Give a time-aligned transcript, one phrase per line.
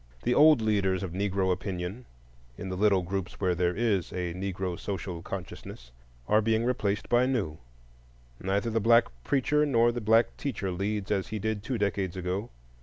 [0.23, 2.07] The old leaders of Negro opinion,
[2.57, 5.91] in the little groups where there is a Negro social consciousness,
[6.27, 7.59] are being replaced by new;
[8.39, 12.49] neither the black preacher nor the black teacher leads as he did two decades ago.